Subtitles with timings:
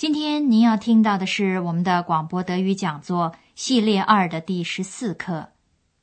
[0.00, 5.50] 今天您要听到的是我们的广播德语讲座系列二的第十四课，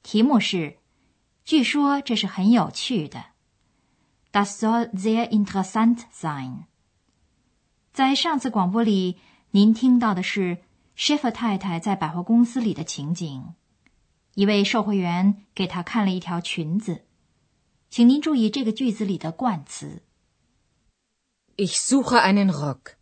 [0.03, 0.77] 题目是
[1.43, 3.25] “据说这是很有趣的
[4.31, 6.65] ”，Das soll sehr interessant sein。
[7.91, 9.17] 在上次广播里，
[9.49, 10.59] 您听到的是
[10.95, 13.55] Schiffer 太太在百货公司里的情景，
[14.35, 17.05] 一位售货员给她看了一条裙子，
[17.89, 20.03] 请您注意这个句子里的冠词
[21.55, 22.96] ：Ich suche einen Rock。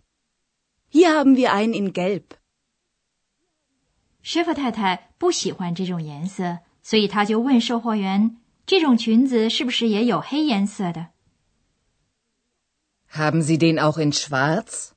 [0.95, 2.37] Hier haben wir einen in Gelb。
[4.21, 11.07] 舍弗太太不喜欢这种颜色，所以她就问售货员：“这种裙子是不是也有黑颜色的
[13.11, 14.91] ？”Haben Sie den auch in Schwarz？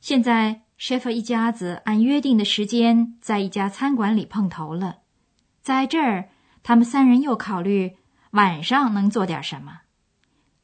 [0.00, 4.98] 现在舍弗一家子按约定的时间在一家餐馆里碰头了，
[5.60, 6.28] 在这儿，
[6.62, 7.96] 他们三人又考虑
[8.30, 9.80] 晚上能做点什么。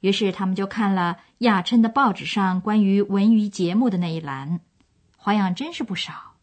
[0.01, 4.61] 于是他们就看了亚琛的报纸上关于文娱节目的那一栏，
[5.17, 6.35] 花样真是不少。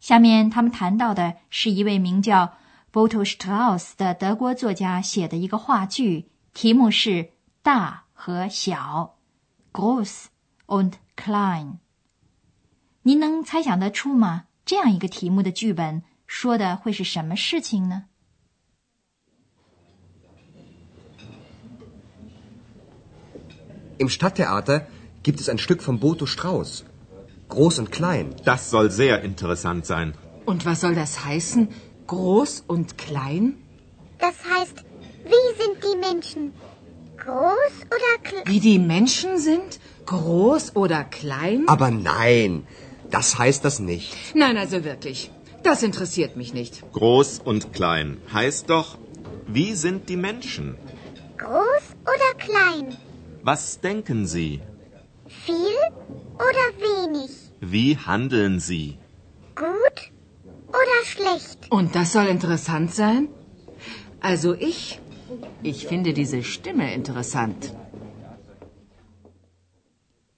[0.00, 2.54] 下面他们谈到的是一位名叫
[2.92, 7.30] Boto Strauss 的德国作家写的一个话剧，题目是
[7.62, 9.16] “大和小
[9.72, 10.26] ”（Groß
[10.66, 11.78] und Klein）。
[13.02, 14.44] 您能猜想得出吗？
[14.64, 18.04] 这样一个题目的剧本说的会是什么事情呢
[23.98, 24.86] ？Im Stadttheater
[25.22, 26.84] gibt es ein Stück von Boto Strauß.
[27.48, 28.34] Groß und klein.
[28.44, 30.14] Das soll sehr interessant sein.
[30.46, 31.68] Und was soll das heißen?
[32.06, 33.54] Groß und klein?
[34.18, 34.84] Das heißt,
[35.24, 36.52] wie sind die Menschen?
[37.16, 38.42] Groß oder klein?
[38.46, 39.80] Wie die Menschen sind?
[40.06, 41.64] Groß oder klein?
[41.66, 42.66] Aber nein,
[43.10, 44.34] das heißt das nicht.
[44.34, 45.30] Nein, also wirklich.
[45.62, 46.82] Das interessiert mich nicht.
[46.92, 48.98] Groß und klein heißt doch,
[49.46, 50.76] wie sind die Menschen?
[51.38, 52.96] Groß oder klein?
[53.43, 54.61] Was denken Sie?
[55.27, 55.79] Viel
[56.35, 57.51] oder wenig?
[57.61, 58.97] Wie handeln Sie?
[59.55, 60.11] Gut
[60.67, 61.67] oder schlecht?
[61.69, 63.29] Und das soll interessant sein?
[64.19, 64.99] Also ich,
[65.63, 67.73] ich finde diese Stimme interessant.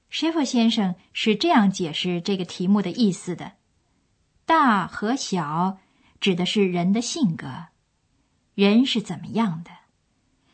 [0.10, 3.54] Schäfer 先生是这样解释这个题目的意思的：
[4.46, 5.80] 大和小
[6.20, 7.68] 指的是人的性格，
[8.54, 9.72] 人是怎么样的，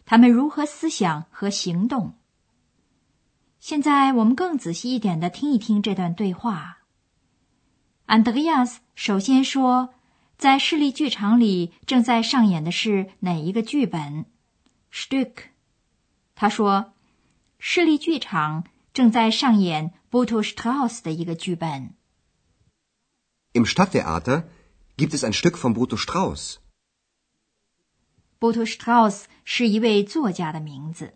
[0.06, 2.13] 他们如何思想和行动。
[3.62, 6.78] 现在我们更仔细一点的听一听这段对话。
[8.06, 9.95] 安德烈亚斯首先说，
[10.37, 14.25] 在市立剧场里正在上演的是哪一个剧本
[14.93, 15.34] ？Stück。
[16.34, 16.93] 他说，
[17.61, 21.94] 市立剧场正在上演 Boto Strauss 的一个剧本。
[23.53, 24.47] Im Stadttheater
[24.97, 26.56] gibt es ein Stück von Boto Strauss。
[28.41, 31.15] Boto Strauss 是一位作家的名字。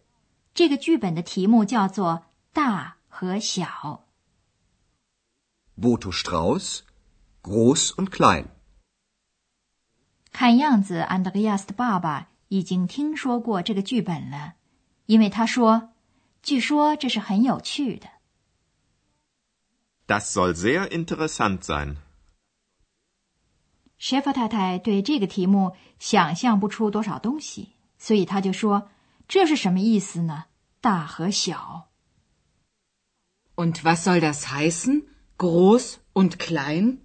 [0.54, 2.22] 这个剧本的题目叫做。
[2.56, 4.06] 大和小。
[5.78, 6.80] Boto Strauß,
[7.42, 8.46] groß und klein。
[10.32, 14.54] 看样子，安德烈亚斯的爸爸已经听说过这个剧本了，
[15.04, 15.90] 因为他说
[16.42, 18.08] ：“据说这是很有趣的。”
[20.08, 21.96] Das soll sehr interessant sein。
[23.98, 28.88] 舍夫太太对这个题目想象不出多少东西，所以他就说
[29.28, 30.46] ：“这是什么意思呢？
[30.80, 31.90] 大和小。”
[33.56, 35.02] Und was soll das heißen?
[35.38, 36.98] Groß und klein?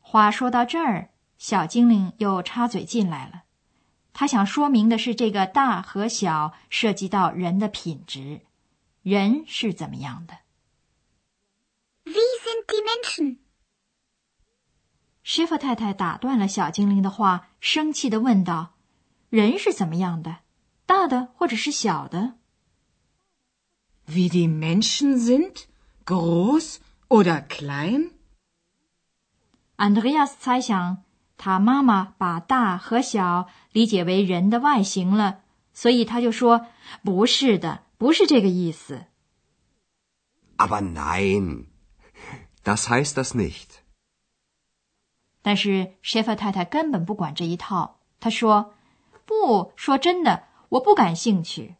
[0.00, 1.08] 话说到这儿，
[1.38, 3.44] 小精灵又插嘴进来了。
[4.12, 8.42] 他想说明的是，这个大和小涉及到人的品质，
[9.02, 10.38] 人是怎么样的
[12.04, 13.38] ？Wie sind die Menschen？
[15.22, 18.74] 师傅太太打断了小精灵的话，生气的问道
[19.30, 20.38] ：“人是怎么样的？
[20.86, 22.34] 大的或者是小的？”
[24.10, 25.68] Wie die Menschen sind,
[26.06, 28.12] groß oder klein?
[29.76, 31.04] Andreas 猜想，
[31.36, 35.40] 他妈妈把大和小理解为人的外形了，
[35.74, 36.66] 所以他就说
[37.04, 39.04] ：“不是的，不是这个意思。”
[40.56, 41.66] Aber nein,
[42.64, 43.82] das heißt das nicht.
[45.42, 48.74] 但是 Schäfer 太太根本不管这一套，她说
[49.26, 51.76] ：“不说真的，我不感兴趣。”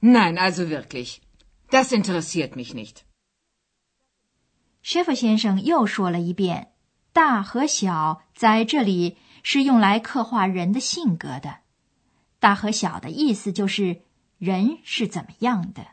[0.00, 1.20] Nein, also wirklich.
[1.70, 3.04] Das interessiert mich nicht.
[4.82, 6.72] 谢夫先生又说了一遍
[7.12, 11.58] ：“大和小在这里是用来刻画人的性格的。
[12.38, 14.02] 大和小的意思就是
[14.38, 15.86] 人是怎么样的。”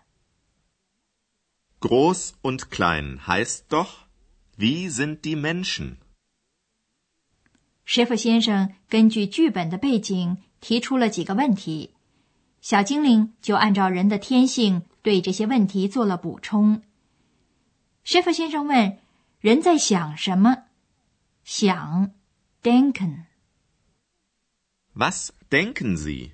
[1.82, 4.08] Groß und klein heißt doch,
[4.58, 5.98] wie sind die Menschen?
[7.86, 11.94] 舍夫先生根据剧本的背景提出了几个问题，
[12.70, 16.82] 小精灵就按照人的天性对这些问题做了补充。
[18.04, 19.00] 舍夫先生问
[19.40, 20.66] ：“人在想什么？”
[21.46, 22.12] 想
[22.62, 23.24] ，denken。
[24.96, 26.32] Was denken Sie？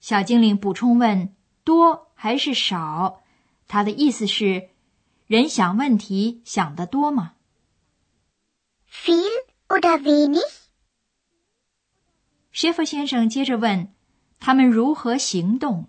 [0.00, 3.22] 小精灵补充问：“多还是少？”
[3.68, 4.70] 他的意思是：
[5.26, 7.34] 人想问题想得多吗
[8.90, 9.28] ？Viel
[9.68, 10.40] oder wenig？
[12.52, 13.92] 舍夫先生接着问
[14.44, 15.86] ：“他们如何行动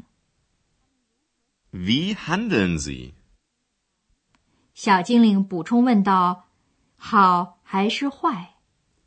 [1.71, 3.13] ？”Wie handeln Sie？
[4.75, 6.49] 小精灵补充问道
[6.95, 8.53] ：“好还是坏？”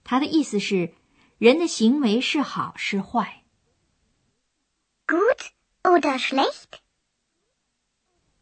[0.02, 0.94] 他的意思是，
[1.38, 3.44] 人的行为是好是坏
[5.06, 5.50] ？Gut
[5.84, 6.80] oder schlecht？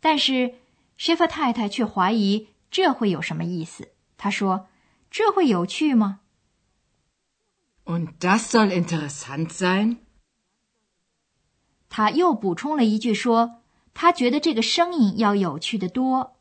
[0.01, 0.55] 但是，
[0.97, 3.93] 舍夫太太却怀疑这会有什么意思。
[4.17, 4.69] 她说
[5.11, 6.21] ：“这会有趣吗
[7.85, 9.99] ？”Und das soll interessant sein？
[11.97, 13.63] 他又补充了一句说
[13.95, 16.37] ：“他觉得这个声音要有趣的多。”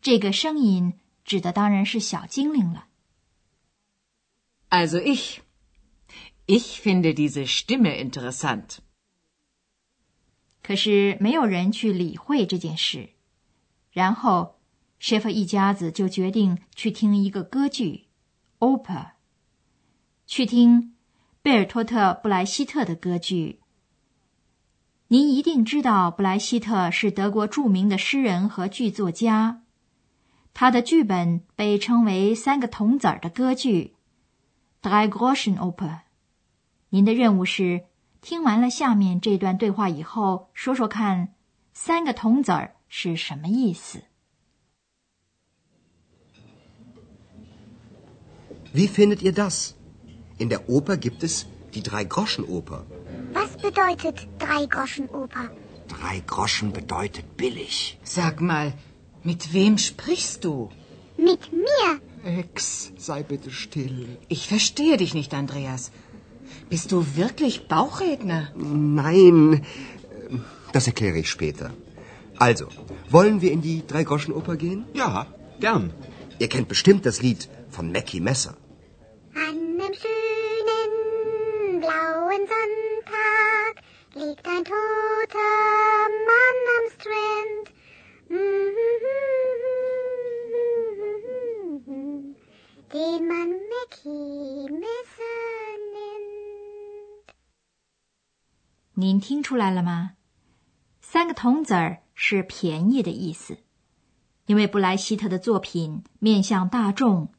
[0.00, 0.94] 这个声音
[1.26, 2.86] 指的当然是小精灵了。
[4.70, 5.40] Also ich,
[6.46, 8.78] ich finde diese Stimme interessant.
[10.62, 13.10] 可是没有人去理会这件事。
[13.90, 14.58] 然后
[14.98, 18.06] ，Schiffer 一家子就决定去听一个歌剧
[18.58, 19.10] ，opera，
[20.26, 20.94] 去听
[21.42, 23.61] 贝尔托特·布莱希特的歌剧。
[25.12, 29.60] 您一定知道，布莱希特是德国著名的诗人和剧作家。
[30.54, 33.92] 他的剧本被称为“三个铜子儿”的歌剧
[34.80, 35.98] ，Drei Groschen Oper。
[36.88, 37.84] 您的任务是
[38.22, 41.34] 听完了下面这段对话以后，说说看
[41.74, 44.04] “三个铜子儿”是什么意思。
[48.72, 49.72] Wie findet ihr das?
[50.38, 51.44] In der Oper gibt es
[51.74, 52.86] die Drei Groschen Oper.
[53.62, 55.50] Was bedeutet Drei Groschen Oper?
[55.88, 57.98] Drei Groschen bedeutet billig.
[58.02, 58.72] Sag mal.
[59.22, 60.70] Mit wem sprichst du?
[61.16, 62.00] Mit mir.
[62.24, 64.18] Ex, sei bitte still.
[64.28, 65.92] Ich verstehe dich nicht, Andreas.
[66.70, 68.50] Bist du wirklich Bauchredner?
[68.56, 69.64] Nein,
[70.72, 71.70] das erkläre ich später.
[72.38, 72.66] Also,
[73.10, 74.84] wollen wir in die Dreigroschenoper gehen?
[74.94, 75.26] Ja,
[75.60, 75.92] gern.
[76.40, 78.56] Ihr kennt bestimmt das Lied von Mackie Messer.
[84.42, 85.38] Liegt ein toter
[86.26, 87.70] Mann am Strand.
[92.92, 95.38] den man Mackie Messer
[95.94, 97.34] nennt。
[98.94, 100.12] 您听出来了吗？
[101.00, 103.58] 三个铜子儿是便宜的意思，
[104.46, 107.32] 因为布莱希特的作品面向大众，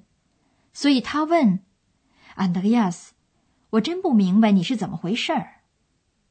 [0.73, 1.61] 所以他问
[2.35, 3.13] 安德烈亚斯
[3.69, 5.61] ：“我真不明白你是怎么回事儿。”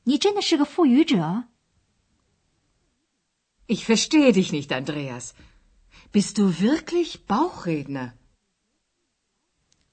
[0.06, 1.44] 你真的是个富语者
[3.68, 5.34] ？Ich verstehe dich nicht, Andreas.
[6.12, 8.13] Bist du wirklich Bauchredner?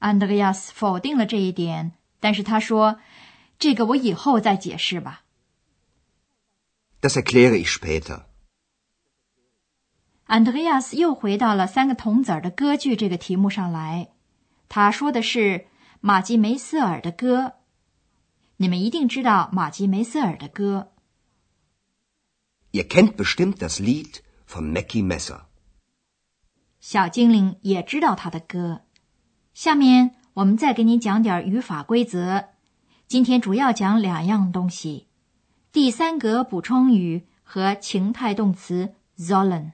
[0.01, 2.99] Andreas 否定了这一点，但是他说
[3.61, 5.27] ：“这个我以后再解释吧。
[7.03, 8.28] Das erkläre ich später.
[10.29, 14.11] ”Andreas 又回到了三个童子儿的歌剧这个题目上来。
[14.69, 15.67] 他说的是
[16.01, 17.55] 马吉梅斯尔的歌。
[18.59, 20.93] 你们一定知道马吉梅斯尔的歌。
[22.73, 24.17] Ihr kennt bestimmt das Lied
[24.47, 25.41] von Mackie Messer.
[26.81, 28.83] 小精灵也知道他的歌。
[29.55, 32.51] 下面我们再给你讲点语法规则。
[33.07, 35.07] 今天主要讲两样东西：
[35.73, 39.73] 第三格补充语和情态动词 sollen。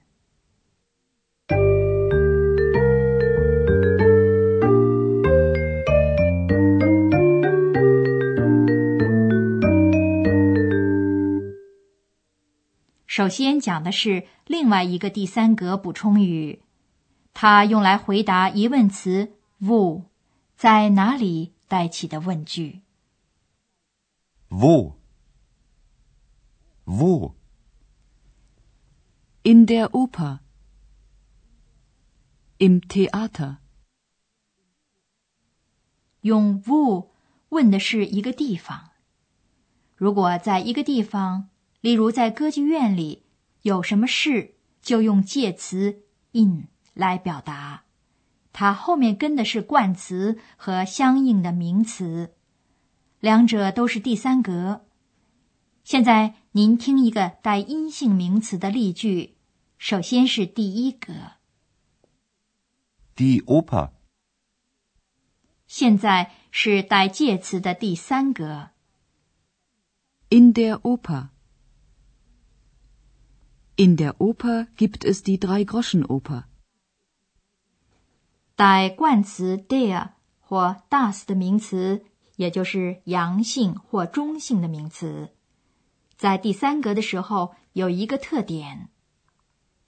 [13.17, 16.63] 首先讲的是另外一个第三格补充语，
[17.33, 20.07] 它用来回答疑问词 “wo”
[20.57, 22.81] 在哪里带起的问句。
[24.49, 24.95] Wo?
[26.87, 27.35] Wo?
[29.45, 30.41] In der Oper.
[32.59, 33.59] Im Theater.
[36.23, 37.11] 用 “wo”
[37.51, 38.91] 问的是一个地方。
[39.95, 41.51] 如果在一个地方，
[41.85, 43.25] 例如在歌剧院里
[43.61, 47.83] 有什么事，就用介词 in 来表达，
[48.55, 52.33] 它后面跟的是冠词和相应的名词，
[53.21, 54.87] 两者都是第三格。
[55.83, 59.35] 现在您听一个带阴性名词的例句，
[59.77, 61.13] 首先是第一格
[63.15, 63.91] ，Die Oper.
[65.67, 68.71] 现在是带介词的第三格。
[70.31, 71.34] In der Oper.
[73.77, 76.45] In der Oper gibt es die Drei-Groschen-Oper.
[78.55, 82.05] 带冠词 der 或 das 的名词，
[82.37, 85.31] 也就是阳性或中性的名词，
[86.17, 88.91] 在第三格的时候有一个特点：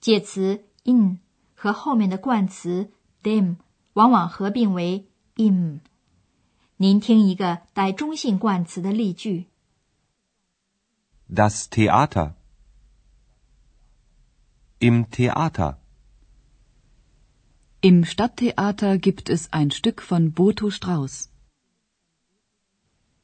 [0.01, 1.19] 介词 in
[1.55, 2.91] 和后面的冠词
[3.23, 3.55] dem
[3.93, 5.79] 往往合并为 im。
[6.75, 9.47] 您听一个带中性冠词的例句
[11.33, 12.33] ：Das Theater.
[14.79, 15.79] Im Theater.
[17.81, 21.29] Im Stadttheater gibt es ein Stück von Boto Strauß.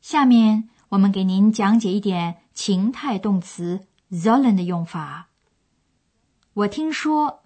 [0.02, 3.82] 下面我们给您讲解一点情态动词
[4.12, 5.30] sollen 的用法。
[6.56, 7.44] 我听说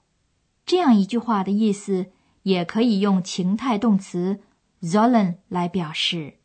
[0.66, 4.40] 这样一句话的意思，也可以用情态动词
[4.82, 6.36] sollen 来表示。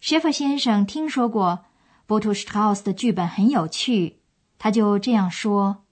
[0.00, 1.66] Schäfer 先生听说过
[2.08, 4.20] Boto Strauß 的剧本很有趣，
[4.58, 5.84] 他就这样说。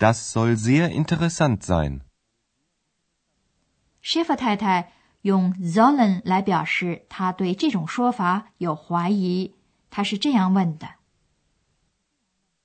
[0.00, 2.02] Das soll sehr interessant sein.
[4.02, 9.54] Schäfer 太太用 sollen 来表示他对这种说法有怀疑，
[9.90, 10.88] 他是这样问的。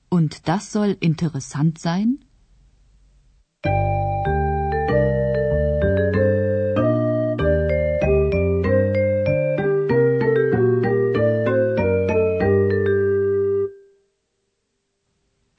[0.09, 2.19] Und das soll interessant sein?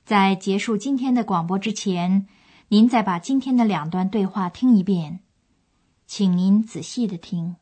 [0.07, 2.27] 在结束今天的广播之前，
[2.69, 5.19] 您再把今天的两段对话听一遍，
[6.05, 7.57] 请您仔细的听。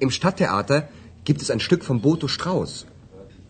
[0.00, 0.88] Im Stadttheater
[1.24, 2.86] gibt es ein Stück von Boto Strauß.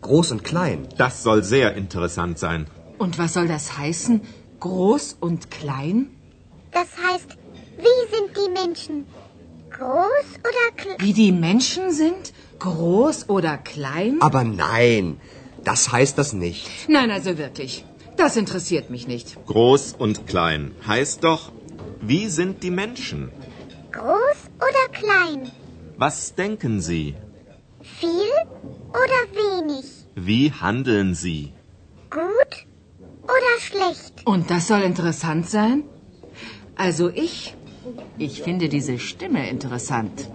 [0.01, 0.87] Groß und klein.
[0.97, 2.67] Das soll sehr interessant sein.
[2.97, 4.21] Und was soll das heißen?
[4.59, 6.09] Groß und klein?
[6.71, 7.37] Das heißt,
[7.77, 9.05] wie sind die Menschen?
[9.71, 10.97] Groß oder klein?
[10.99, 12.33] Wie die Menschen sind?
[12.59, 14.17] Groß oder klein?
[14.19, 15.19] Aber nein,
[15.63, 16.67] das heißt das nicht.
[16.89, 17.85] Nein, also wirklich.
[18.17, 19.37] Das interessiert mich nicht.
[19.45, 21.51] Groß und klein heißt doch,
[22.01, 23.31] Wie sind die Menschen?
[23.91, 25.51] Groß oder klein?
[26.00, 27.14] Was denken Sie?
[27.82, 28.32] Viel
[28.90, 29.86] oder wenig?
[30.14, 31.52] Wie handeln Sie?
[32.10, 32.66] Gut
[33.24, 34.26] oder schlecht?
[34.26, 35.84] Und das soll interessant sein?
[36.76, 37.54] Also ich,
[38.18, 40.28] ich finde diese Stimme interessant.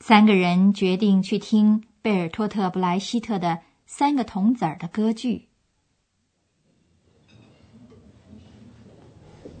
[0.00, 3.48] 三个人决定去听贝尔托特·布莱希特的《
[3.86, 5.48] 三个童子儿》的歌剧。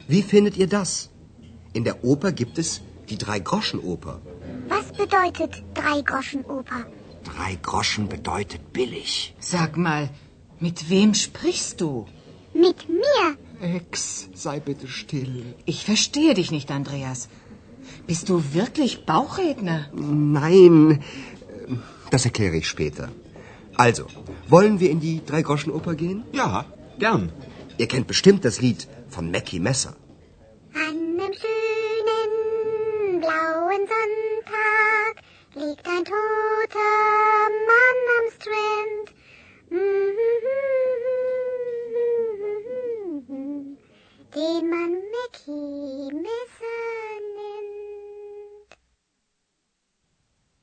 [0.08, 1.08] Wie findet ihr das?
[1.72, 4.21] In der Oper gibt es die Drei-Groschen-Oper.
[4.67, 6.85] Was bedeutet Drei-Groschen-Oper?
[7.23, 9.35] Drei Groschen bedeutet billig.
[9.39, 10.09] Sag mal,
[10.59, 12.07] mit wem sprichst du?
[12.53, 13.37] Mit mir.
[13.61, 15.55] Ex, sei bitte still.
[15.65, 17.29] Ich verstehe dich nicht, Andreas.
[18.07, 19.89] Bist du wirklich Bauchredner?
[19.93, 21.03] Nein,
[22.09, 23.09] das erkläre ich später.
[23.75, 24.05] Also,
[24.47, 26.23] wollen wir in die Drei-Groschen-Oper gehen?
[26.33, 26.65] Ja,
[26.99, 27.31] gern.
[27.77, 29.95] Ihr kennt bestimmt das Lied von Mackie Messer.
[35.53, 39.13] Liegt ein toter Mann am Strand.
[44.33, 48.77] Den man Mackie Messer nennt.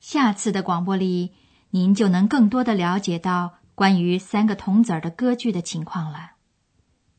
[0.00, 1.32] 下次的广播里，
[1.70, 6.32] 您就能更多的了解到关于三个童子儿的歌剧的情况了。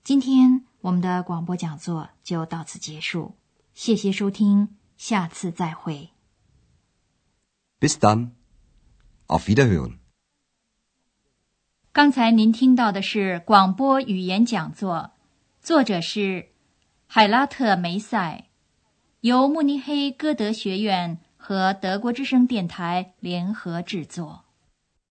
[0.04, 3.36] 今天我们的广播讲座就到此结束，
[3.76, 6.10] 谢谢收听，下次再会。
[7.80, 8.32] Bis dann.
[9.28, 10.00] Auf Wiederhören.
[11.94, 15.12] 刚才您听到的是广播语言讲座，
[15.62, 16.50] 作者是
[17.08, 18.50] 海拉特梅塞，
[19.22, 24.44] 由慕尼黑歌德学院和德国之声电台联合制作。